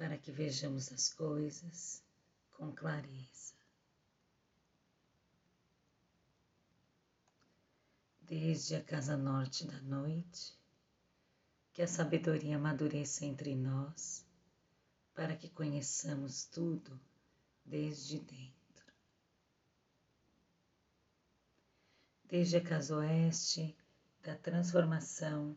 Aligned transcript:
para 0.00 0.16
que 0.16 0.32
vejamos 0.32 0.90
as 0.94 1.12
coisas 1.12 2.02
com 2.52 2.72
clareza. 2.72 3.54
Desde 8.22 8.76
a 8.76 8.82
casa 8.82 9.14
norte 9.14 9.66
da 9.66 9.78
noite, 9.82 10.58
que 11.74 11.82
a 11.82 11.86
sabedoria 11.86 12.56
amadureça 12.56 13.26
entre 13.26 13.54
nós, 13.54 14.24
para 15.12 15.36
que 15.36 15.50
conheçamos 15.50 16.46
tudo 16.46 16.98
desde 17.62 18.20
dentro. 18.20 18.94
Desde 22.24 22.56
a 22.56 22.64
casa 22.64 22.96
oeste 22.96 23.76
da 24.22 24.34
transformação, 24.34 25.54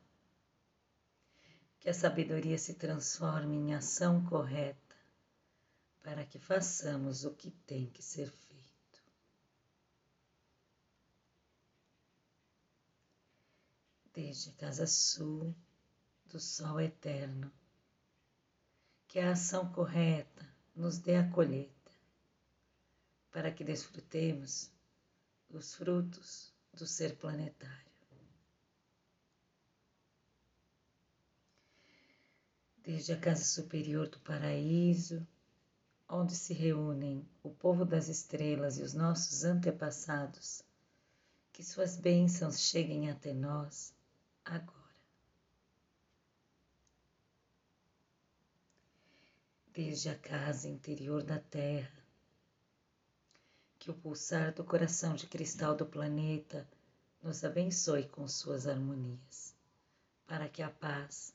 que 1.84 1.89
a 1.89 1.94
sabedoria 1.94 2.58
se 2.58 2.76
transforme 2.76 3.58
em 3.58 3.73
ação 3.73 4.23
correta 4.23 4.95
para 6.02 6.26
que 6.26 6.39
façamos 6.39 7.26
o 7.26 7.31
que 7.31 7.52
tem 7.52 7.89
que 7.89 8.02
ser 8.02 8.31
feito. 8.31 9.03
Desde 14.14 14.52
a 14.52 14.54
casa 14.54 14.88
sul 14.88 15.54
do 16.28 16.39
sol 16.39 16.80
eterno, 16.80 17.52
que 19.09 19.20
a 19.20 19.34
ação 19.34 19.70
correta 19.73 20.48
nos 20.73 21.00
dê 21.00 21.17
a 21.17 21.30
colheita, 21.31 21.92
para 23.30 23.52
que 23.52 23.61
desfrutemos 23.61 24.72
os 25.50 25.76
frutos 25.76 26.54
do 26.72 26.88
ser 26.88 27.17
planetário. 27.17 27.92
Desde 32.84 33.14
a 33.14 33.17
casa 33.17 33.45
superior 33.45 34.09
do 34.09 34.20
paraíso, 34.20 35.26
onde 36.08 36.36
se 36.36 36.53
reúnem 36.53 37.26
o 37.42 37.50
povo 37.50 37.86
das 37.86 38.09
estrelas 38.09 38.78
e 38.78 38.84
os 38.84 38.94
nossos 38.94 39.45
antepassados, 39.45 40.62
que 41.54 41.64
suas 41.64 41.95
bênçãos 41.95 42.60
cheguem 42.60 43.10
até 43.10 43.33
nós 43.33 43.93
agora. 44.43 44.83
Desde 49.73 50.10
a 50.10 50.17
casa 50.20 50.67
interior 50.67 51.23
da 51.23 51.39
Terra, 51.39 52.04
que 53.80 53.89
o 53.89 53.93
pulsar 53.93 54.54
do 54.54 54.64
coração 54.64 55.16
de 55.16 55.26
cristal 55.26 55.76
do 55.76 55.86
planeta 55.86 56.67
nos 57.22 57.43
abençoe 57.43 58.08
com 58.10 58.27
suas 58.27 58.67
harmonias, 58.67 59.55
para 60.27 60.48
que 60.48 60.61
a 60.61 60.70
paz 60.70 61.33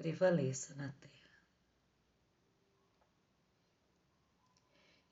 prevaleça 0.00 0.74
na 0.76 0.88
Terra. 0.88 1.42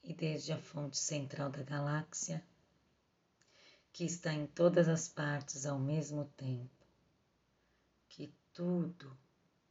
E 0.02 0.14
desde 0.14 0.50
a 0.50 0.56
fonte 0.56 0.96
central 0.96 1.50
da 1.50 1.62
galáxia, 1.62 2.42
que 3.92 4.06
está 4.06 4.32
em 4.32 4.46
todas 4.46 4.88
as 4.88 5.06
partes 5.06 5.66
ao 5.66 5.78
mesmo 5.78 6.24
tempo, 6.38 6.86
que 8.08 8.32
tudo 8.54 9.14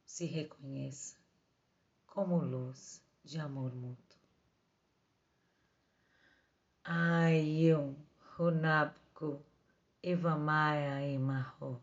se 0.06 0.24
reconheça 0.24 1.16
como 2.06 2.38
luz 2.38 3.02
de 3.24 3.40
amor 3.40 3.74
mútuo. 3.74 4.20
Ayum 6.84 7.96
Hunabku 8.38 9.44
Evamaya 10.00 11.02
Emarro. 11.02 11.82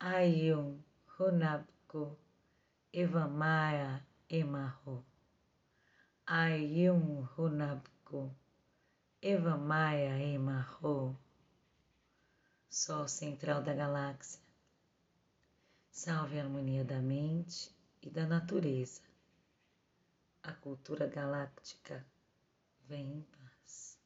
Ayum 0.00 0.82
Hunabku 1.18 1.71
Eva 1.92 2.16
Evamaya 2.90 4.02
Emarro. 4.26 5.04
Ayum 6.26 7.28
Hunabku, 7.36 8.34
Evamaya 9.20 10.16
Emarro. 10.18 11.14
Sol 12.70 13.06
central 13.08 13.62
da 13.62 13.74
galáxia. 13.74 14.40
Salve 15.90 16.40
a 16.40 16.44
harmonia 16.44 16.82
da 16.82 16.98
mente 17.02 17.70
e 18.00 18.08
da 18.08 18.26
natureza. 18.26 19.02
A 20.42 20.52
cultura 20.52 21.06
galáctica 21.06 22.06
vem 22.88 23.18
em 23.18 23.22
paz. 23.22 23.98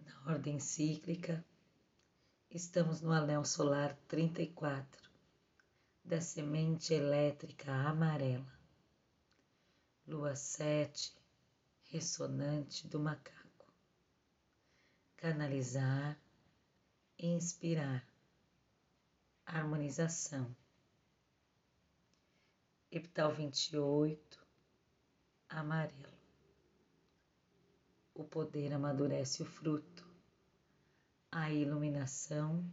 Na 0.00 0.32
ordem 0.32 0.58
cíclica, 0.58 1.44
Estamos 2.50 3.02
no 3.02 3.12
anel 3.12 3.44
solar 3.44 3.94
34 4.08 5.10
da 6.02 6.18
semente 6.18 6.94
elétrica 6.94 7.70
amarela, 7.70 8.58
lua 10.06 10.34
7, 10.34 11.14
ressonante 11.90 12.88
do 12.88 12.98
macaco. 12.98 13.70
Canalizar, 15.18 16.18
inspirar, 17.18 18.02
harmonização. 19.44 20.56
Epital 22.90 23.30
28, 23.30 24.42
amarelo. 25.50 26.18
O 28.14 28.24
poder 28.24 28.72
amadurece 28.72 29.42
o 29.42 29.46
fruto 29.46 30.07
a 31.30 31.50
iluminação 31.50 32.64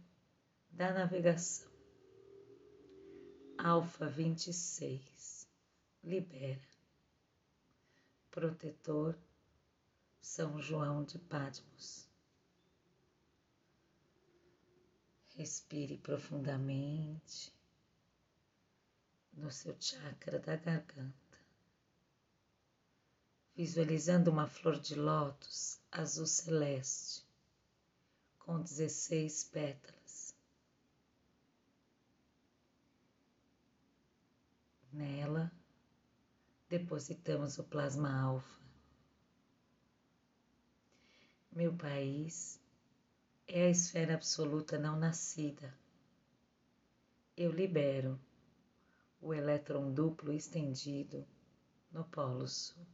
da 0.70 0.92
navegação. 0.92 1.70
Alfa 3.58 4.06
26 4.06 5.46
libera. 6.02 6.60
Protetor 8.30 9.18
São 10.20 10.58
João 10.60 11.04
de 11.04 11.18
Patmos. 11.18 12.08
Respire 15.34 15.98
profundamente 15.98 17.54
no 19.34 19.50
seu 19.50 19.76
chakra 19.78 20.38
da 20.38 20.56
garganta, 20.56 21.38
visualizando 23.54 24.30
uma 24.30 24.46
flor 24.46 24.80
de 24.80 24.94
lótus 24.94 25.78
azul 25.90 26.26
celeste 26.26 27.25
com 28.46 28.62
dezesseis 28.62 29.42
pétalas. 29.42 30.32
Nela 34.92 35.50
depositamos 36.68 37.58
o 37.58 37.64
plasma 37.64 38.08
alfa. 38.22 38.60
Meu 41.50 41.74
país 41.76 42.60
é 43.48 43.66
a 43.66 43.70
esfera 43.70 44.14
absoluta 44.14 44.78
não 44.78 44.96
nascida. 44.96 45.74
Eu 47.36 47.50
libero 47.50 48.18
o 49.20 49.34
elétron 49.34 49.92
duplo 49.92 50.32
estendido 50.32 51.26
no 51.90 52.04
Polo 52.04 52.46
Sul. 52.46 52.86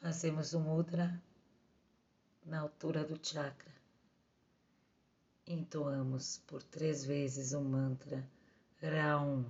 Fazemos 0.00 0.54
o 0.54 0.60
mudra 0.60 1.22
na 2.46 2.60
altura 2.60 3.04
do 3.04 3.20
chakra. 3.22 3.70
Entoamos 5.46 6.38
por 6.46 6.62
três 6.62 7.04
vezes 7.04 7.52
o 7.52 7.60
mantra 7.60 8.26
Raum. 8.82 9.44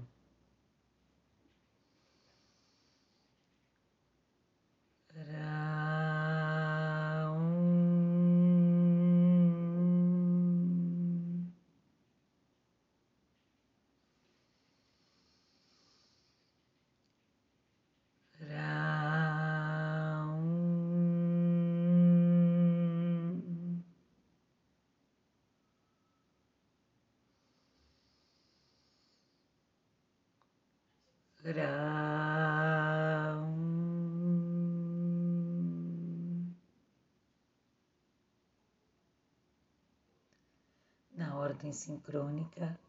Ordem 41.60 41.72
sincrônica, 41.74 42.80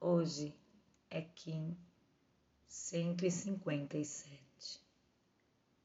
hoje 0.00 0.52
é 1.08 1.22
Kim 1.22 1.78
157, 2.66 4.82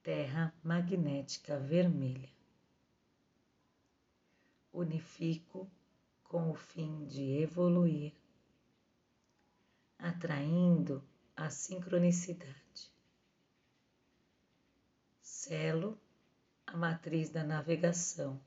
Terra 0.01 0.51
Magnética 0.63 1.59
Vermelha. 1.59 2.31
Unifico 4.73 5.69
com 6.23 6.49
o 6.49 6.55
fim 6.55 7.05
de 7.05 7.21
evoluir, 7.39 8.13
atraindo 9.99 11.03
a 11.35 11.51
sincronicidade. 11.51 12.91
Selo 15.21 15.95
a 16.65 16.75
matriz 16.75 17.29
da 17.29 17.43
navegação 17.43 18.41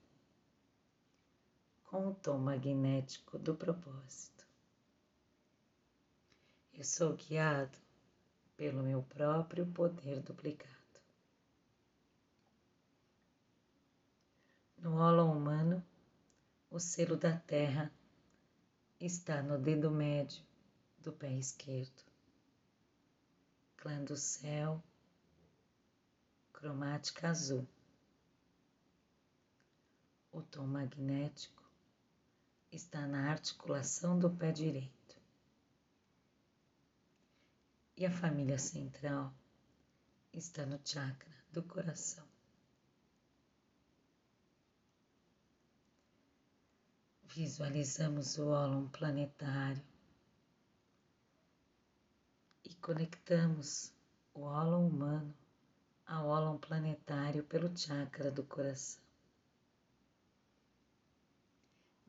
com 1.91 2.07
o 2.07 2.15
tom 2.15 2.39
magnético 2.39 3.37
do 3.37 3.53
propósito. 3.53 4.47
Eu 6.73 6.85
sou 6.85 7.17
guiado 7.17 7.77
pelo 8.57 8.85
meu 8.85 9.03
próprio 9.03 9.67
poder 9.67 10.21
duplicado. 10.21 10.71
No 14.79 14.95
holo 14.97 15.25
humano, 15.33 15.85
o 16.71 16.79
selo 16.79 17.17
da 17.17 17.37
Terra 17.37 17.93
está 19.01 19.43
no 19.43 19.59
dedo 19.59 19.91
médio 19.91 20.45
do 21.01 21.13
pé 21.13 21.33
esquerdo 21.33 22.05
clã 23.79 24.05
do 24.05 24.17
céu, 24.17 24.83
cromática 26.53 27.31
azul. 27.31 27.67
O 30.31 30.43
tom 30.43 30.67
magnético 30.67 31.70
está 32.71 33.07
na 33.07 33.31
articulação 33.31 34.19
do 34.19 34.31
pé 34.31 34.53
direito. 34.53 35.17
E 37.97 38.07
a 38.07 38.11
família 38.11 38.59
central 38.59 39.33
está 40.33 40.65
no 40.65 40.81
chakra 40.85 41.35
do 41.53 41.63
coração. 41.63 42.27
Visualizamos 47.25 48.39
o 48.39 48.49
ólon 48.49 48.89
planetário 48.89 49.83
conectamos 52.81 53.93
o 54.33 54.41
ólon 54.41 54.89
humano 54.89 55.35
ao 56.07 56.27
ólon 56.27 56.57
planetário 56.57 57.45
pelo 57.45 57.77
chakra 57.77 58.31
do 58.31 58.43
coração. 58.43 59.10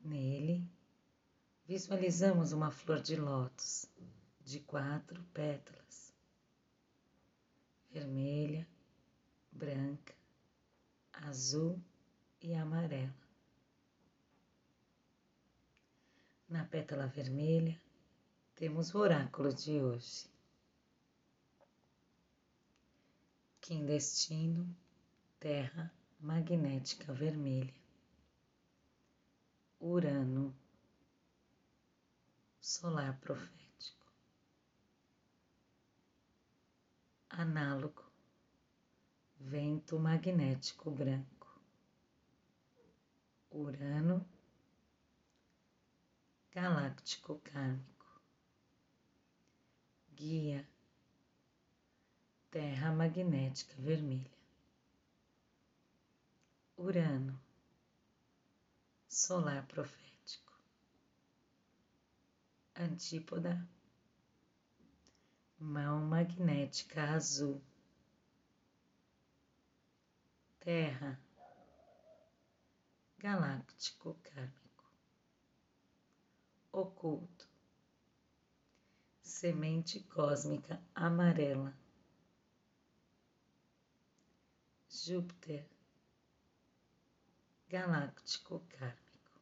Nele, 0.04 0.68
visualizamos 1.64 2.52
uma 2.52 2.70
flor 2.72 3.00
de 3.00 3.14
lótus 3.14 3.86
de 4.40 4.58
quatro 4.58 5.22
pétalas, 5.32 6.12
vermelha, 7.90 8.66
branca, 9.52 10.12
azul 11.12 11.80
e 12.40 12.52
amarela. 12.54 13.14
Na 16.48 16.64
pétala 16.64 17.06
vermelha, 17.06 17.80
temos 18.56 18.94
o 18.94 18.98
oráculo 18.98 19.54
de 19.54 19.80
hoje. 19.80 20.28
Kim 23.60 23.86
destino, 23.86 24.76
Terra 25.38 25.92
magnética 26.20 27.12
vermelha. 27.12 27.81
Urano, 29.84 30.54
solar 32.60 33.18
profético. 33.18 34.06
Análogo, 37.30 38.04
vento 39.40 39.98
magnético 39.98 40.88
branco. 40.88 41.48
Urano, 43.50 44.24
galáctico 46.52 47.40
kármico. 47.42 48.22
Guia 50.14 50.64
Terra 52.52 52.92
magnética 52.92 53.74
vermelha. 53.78 54.30
Urano, 56.76 57.40
solar 59.12 59.66
profético. 59.66 60.58
Antípoda, 62.74 63.68
mão 65.58 66.00
magnética 66.00 67.10
azul. 67.10 67.60
Terra, 70.60 71.20
galáctico 73.18 74.18
kármico. 74.22 74.90
Oculto, 76.72 77.46
semente 79.20 80.00
cósmica 80.04 80.80
amarela 80.94 81.76
Júpiter, 84.88 85.66
galáctico 87.72 88.60
kármico. 88.68 89.40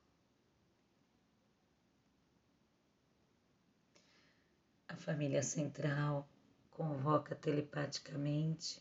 A 4.87 4.95
família 4.95 5.43
central 5.43 6.29
convoca 6.71 7.35
telepaticamente 7.35 8.81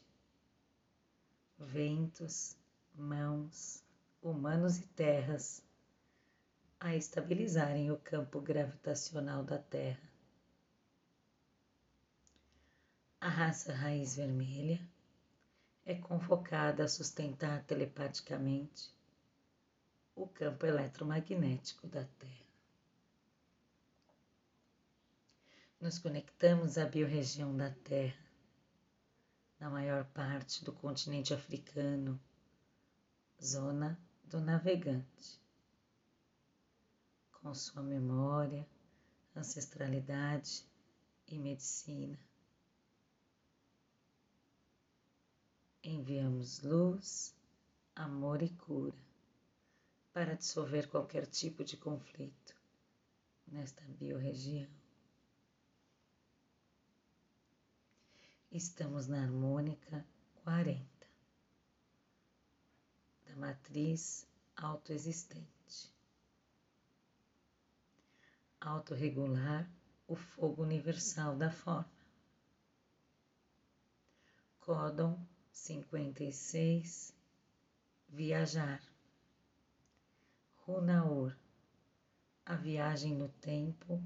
ventos, 1.58 2.56
mãos, 2.94 3.84
humanos 4.22 4.78
e 4.78 4.86
terras 4.90 5.64
a 6.80 6.96
estabilizarem 6.96 7.92
o 7.92 7.98
campo 7.98 8.40
gravitacional 8.40 9.44
da 9.44 9.58
Terra. 9.58 10.12
A 13.20 13.28
raça 13.28 13.74
raiz 13.74 14.16
vermelha 14.16 14.80
é 15.84 15.96
convocada 15.96 16.84
a 16.84 16.88
sustentar 16.88 17.64
telepaticamente 17.64 18.99
o 20.22 20.28
campo 20.28 20.66
eletromagnético 20.66 21.88
da 21.88 22.04
Terra. 22.04 22.50
Nos 25.80 25.98
conectamos 25.98 26.78
à 26.78 26.86
biorregião 26.86 27.56
da 27.56 27.72
Terra, 27.72 28.20
na 29.58 29.70
maior 29.70 30.04
parte 30.08 30.66
do 30.66 30.74
continente 30.74 31.34
africano, 31.34 32.20
zona 33.42 33.98
do 34.26 34.42
navegante, 34.42 35.40
com 37.32 37.54
sua 37.56 37.82
memória, 37.82 38.68
ancestralidade 39.34 40.66
e 41.30 41.40
medicina. 41.40 42.20
Enviamos 45.82 46.60
luz, 46.62 47.34
amor 47.96 48.42
e 48.42 48.50
cura 48.50 49.09
para 50.14 50.36
dissolver 50.36 50.88
qualquer 50.90 51.26
tipo 51.26 51.64
de 51.64 51.78
conflito 51.78 52.56
nesta 53.48 53.84
biorregião. 53.84 54.70
Estamos 58.52 59.08
na 59.08 59.22
harmônica 59.22 60.06
40 60.44 60.84
da 63.28 63.36
matriz 63.36 64.28
autoexistente. 64.56 65.94
Autorregular 68.60 69.70
o 70.08 70.16
fogo 70.16 70.64
universal 70.64 71.36
da 71.36 71.52
forma. 71.52 71.88
Códon 74.60 75.24
cinquenta 75.52 76.24
e 76.24 76.32
seis, 76.34 77.14
viajar. 78.08 78.82
Runaur, 80.70 81.36
a 82.46 82.56
viagem 82.56 83.16
no 83.16 83.28
tempo 83.28 84.00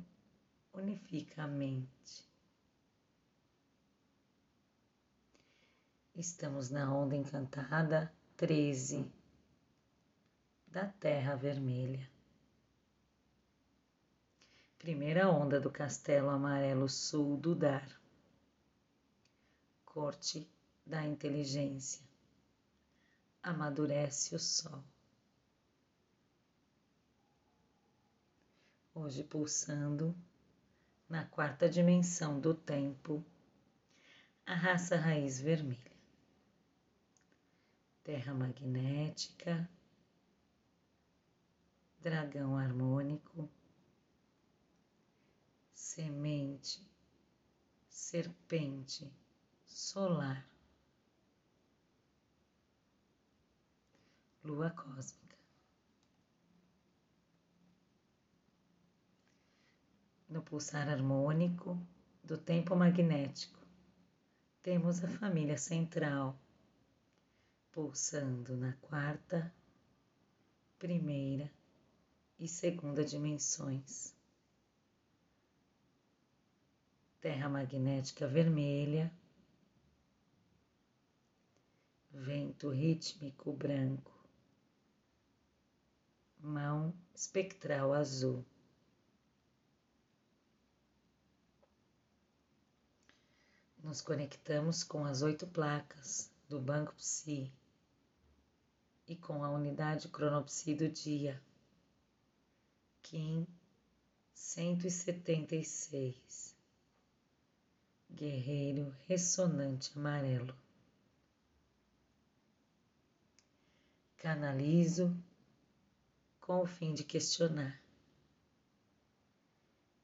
unifica 0.72 1.44
a 1.44 1.48
mente. 1.48 2.26
Estamos 6.16 6.70
na 6.70 6.90
onda 6.90 7.18
encantada 7.18 8.14
treze 8.38 9.12
da 10.66 10.88
Terra 10.88 11.36
Vermelha. 11.36 12.10
Primeira 14.80 15.30
onda 15.30 15.60
do 15.60 15.70
Castelo 15.70 16.30
Amarelo 16.30 16.88
Sul 16.88 17.36
do 17.36 17.54
Dar. 17.54 17.90
corte 19.84 20.50
da 20.86 21.06
inteligência. 21.06 22.02
Amadurece 23.44 24.34
o 24.34 24.40
sol. 24.40 24.82
Hoje 28.96 29.24
pulsando 29.24 30.16
na 31.10 31.26
quarta 31.26 31.68
dimensão 31.68 32.40
do 32.40 32.54
tempo, 32.54 33.26
a 34.46 34.54
raça 34.54 34.96
raiz 34.96 35.42
vermelha. 35.42 35.92
Terra 38.04 38.36
magnética, 38.36 39.68
dragão 42.00 42.56
harmônico, 42.56 43.50
semente, 45.74 46.88
serpente 47.90 49.12
solar, 49.66 50.48
lua 54.44 54.70
cósmica. 54.70 55.23
No 60.34 60.42
pulsar 60.42 60.90
harmônico 60.90 61.80
do 62.24 62.40
tempo 62.40 62.76
magnético, 62.76 63.60
temos 64.64 65.04
a 65.04 65.08
família 65.08 65.60
central 65.60 66.36
pulsando 67.72 68.58
na 68.58 68.74
quarta, 68.82 69.54
primeira 70.80 71.54
e 72.40 72.48
segunda 72.48 73.06
dimensões. 73.06 74.16
Terra 77.22 77.48
magnética 77.48 78.28
vermelha, 78.28 79.14
vento 82.10 82.72
rítmico 82.72 83.54
branco, 83.54 84.12
mão 86.40 86.92
espectral 87.14 87.94
azul. 87.94 88.44
Nos 93.94 94.02
conectamos 94.02 94.84
com 94.84 95.06
as 95.06 95.22
oito 95.22 95.46
placas 95.46 96.32
do 96.50 96.60
Banco 96.60 96.96
Psi 96.96 97.54
e 99.06 99.16
com 99.16 99.44
a 99.44 99.52
unidade 99.52 100.08
cronopsi 100.08 100.74
do 100.74 100.90
dia, 100.90 101.40
Kim 103.04 103.46
176, 104.34 106.56
guerreiro 108.10 108.96
ressonante 109.08 109.92
amarelo. 109.96 110.58
Canalizo 114.18 115.16
com 116.42 116.62
o 116.62 116.66
fim 116.66 116.96
de 116.96 117.04
questionar, 117.04 117.80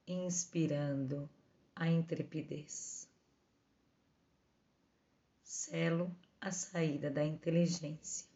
inspirando 0.06 1.28
a 1.76 1.88
intrepidez. 1.88 3.09
Selo 5.52 6.16
a 6.40 6.52
saída 6.52 7.10
da 7.10 7.26
inteligência 7.26 8.30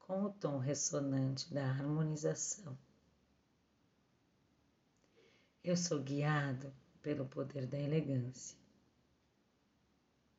com 0.00 0.24
o 0.24 0.32
tom 0.32 0.58
ressonante 0.58 1.54
da 1.54 1.64
harmonização. 1.70 2.76
Eu 5.62 5.76
sou 5.76 6.02
guiado 6.02 6.74
pelo 7.00 7.26
poder 7.26 7.64
da 7.68 7.78
elegância. 7.78 8.58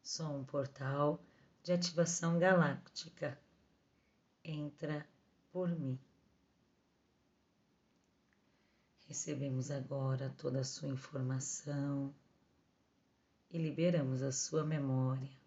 Sou 0.03 0.27
um 0.35 0.43
portal 0.43 1.23
de 1.63 1.71
ativação 1.71 2.37
galáctica. 2.37 3.39
Entra 4.43 5.07
por 5.53 5.69
mim. 5.69 5.97
Recebemos 9.07 9.71
agora 9.71 10.35
toda 10.37 10.59
a 10.59 10.65
sua 10.65 10.89
informação 10.89 12.13
e 13.51 13.57
liberamos 13.57 14.23
a 14.23 14.31
sua 14.31 14.63
memória 14.63 15.41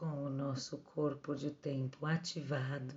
com 0.00 0.24
o 0.24 0.30
nosso 0.30 0.78
corpo 0.78 1.34
de 1.34 1.50
tempo 1.50 2.06
ativado, 2.06 2.94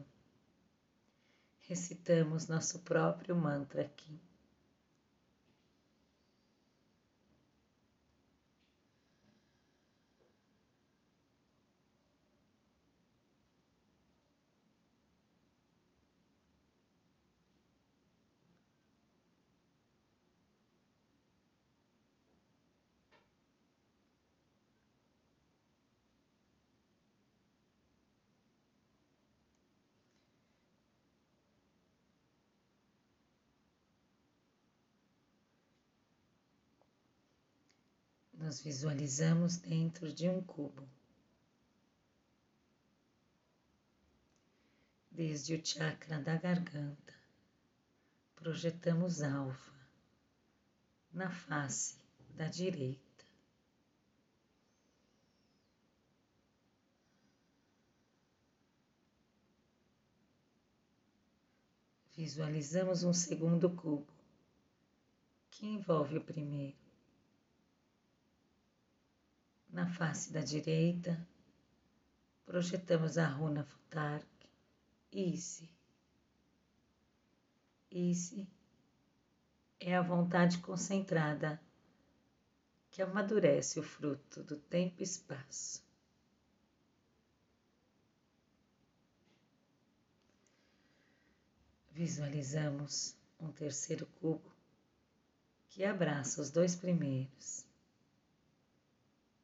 recitamos 1.67 2.47
nosso 2.47 2.79
próprio 2.79 3.35
mantra 3.35 3.81
aqui. 3.81 4.17
Nos 38.53 38.61
visualizamos 38.61 39.57
dentro 39.57 40.13
de 40.13 40.29
um 40.29 40.39
cubo. 40.39 40.87
Desde 45.09 45.55
o 45.55 45.61
chakra 45.61 46.19
da 46.19 46.37
garganta, 46.37 47.13
projetamos 48.35 49.23
alfa 49.23 49.73
na 51.11 51.31
face 51.31 51.97
da 52.35 52.47
direita. 52.47 53.01
Visualizamos 62.15 63.03
um 63.03 63.13
segundo 63.13 63.67
cubo 63.71 64.13
que 65.49 65.65
envolve 65.65 66.17
o 66.17 66.23
primeiro. 66.23 66.82
Na 69.73 69.87
face 69.87 70.31
da 70.31 70.41
direita, 70.41 71.19
projetamos 72.45 73.17
a 73.17 73.25
runa 73.25 73.63
Futark, 73.63 74.27
Ise. 75.11 75.67
Ise 77.89 78.47
é 79.79 79.95
a 79.95 80.01
vontade 80.03 80.59
concentrada 80.59 81.59
que 82.91 83.01
amadurece 83.01 83.79
o 83.79 83.83
fruto 83.83 84.43
do 84.43 84.57
tempo 84.57 85.01
e 85.01 85.03
espaço. 85.03 85.83
Visualizamos 91.89 93.15
um 93.39 93.51
terceiro 93.51 94.05
cubo 94.21 94.53
que 95.67 95.83
abraça 95.83 96.39
os 96.39 96.51
dois 96.51 96.75
primeiros 96.75 97.72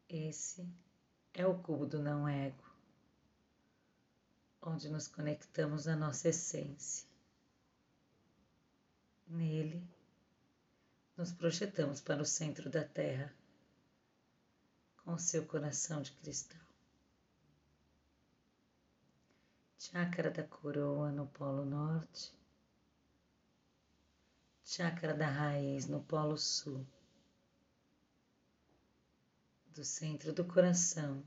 esse 0.10 0.68
é 1.36 1.46
o 1.46 1.60
cubo 1.60 1.86
do 1.86 2.02
não 2.02 2.28
ego, 2.28 2.64
onde 4.60 4.90
nos 4.90 5.08
conectamos 5.08 5.88
à 5.88 5.96
nossa 5.96 6.30
essência. 6.30 7.08
Nele, 9.28 9.88
nos 11.16 11.32
projetamos 11.32 12.02
para 12.02 12.22
o 12.22 12.26
centro 12.26 12.70
da 12.72 12.84
Terra, 12.84 13.32
com 15.04 15.16
seu 15.20 15.46
coração 15.46 16.02
de 16.02 16.12
cristal. 16.14 16.60
Chácara 19.78 20.32
da 20.32 20.44
coroa 20.44 21.12
no 21.12 21.28
Polo 21.28 21.64
Norte, 21.64 22.34
chácara 24.66 25.14
da 25.14 25.28
raiz 25.28 25.88
no 25.88 26.02
Polo 26.04 26.38
Sul 26.38 26.86
do 29.80 29.86
centro 29.86 30.34
do 30.34 30.44
coração, 30.44 31.24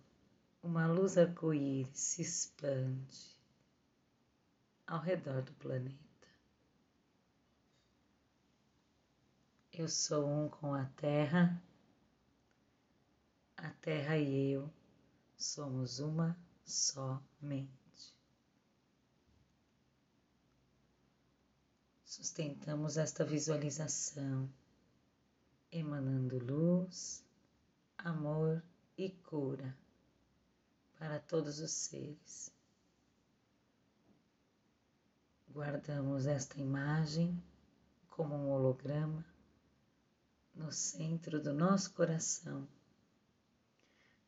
uma 0.62 0.86
luz 0.86 1.16
arco-íris 1.16 1.98
se 1.98 2.20
expande 2.20 3.34
ao 4.86 5.00
redor 5.00 5.40
do 5.40 5.54
planeta. 5.54 6.28
Eu 9.72 9.88
sou 9.88 10.28
um 10.28 10.50
com 10.50 10.74
a 10.74 10.84
Terra, 10.84 11.62
a 13.56 13.70
Terra 13.70 14.18
e 14.18 14.50
eu 14.50 14.70
somos 15.34 15.98
uma 15.98 16.38
só 16.62 17.22
mente. 17.40 18.14
Sustentamos 22.04 22.98
esta 22.98 23.24
visualização 23.24 24.46
emanando 25.70 26.38
luz, 26.38 27.24
amor 28.04 28.62
e 28.96 29.10
cura 29.10 29.76
para 30.98 31.20
todos 31.20 31.60
os 31.60 31.70
seres. 31.70 32.52
Guardamos 35.48 36.26
esta 36.26 36.60
imagem 36.60 37.42
como 38.08 38.34
um 38.34 38.50
holograma 38.50 39.24
no 40.54 40.72
centro 40.72 41.40
do 41.40 41.52
nosso 41.52 41.92
coração, 41.92 42.68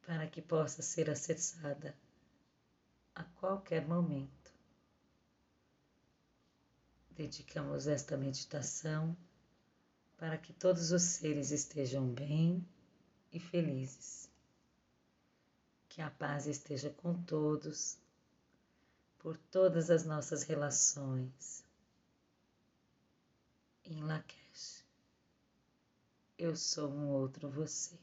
para 0.07 0.27
que 0.27 0.41
possa 0.41 0.83
ser 0.83 1.11
acessada 1.11 1.97
a 3.15 3.25
qualquer 3.25 3.87
momento. 3.87 4.53
Dedicamos 7.11 7.87
esta 7.87 8.17
meditação 8.17 9.17
para 10.17 10.39
que 10.39 10.53
todos 10.53 10.93
os 10.93 11.03
seres 11.03 11.51
estejam 11.51 12.07
bem 12.09 12.67
e 13.35 13.41
felizes. 13.41 14.31
Que 15.89 16.01
a 16.01 16.11
paz 16.11 16.47
esteja 16.47 16.91
com 16.91 17.21
todos, 17.25 17.99
por 19.19 19.37
todas 19.37 19.91
as 19.91 20.05
nossas 20.05 20.45
relações. 20.45 21.65
Em 23.85 24.03
Lakesh, 24.03 24.85
eu 26.39 26.57
sou 26.57 26.91
um 26.91 27.09
outro 27.09 27.51
você. 27.51 27.99